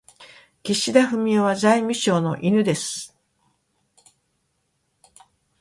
[0.63, 3.15] 岸田文雄は財務省の犬です。